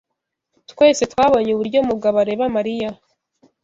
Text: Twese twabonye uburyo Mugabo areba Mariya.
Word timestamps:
Twese 0.71 1.03
twabonye 1.11 1.51
uburyo 1.53 1.79
Mugabo 1.89 2.15
areba 2.23 2.45
Mariya. 2.55 2.89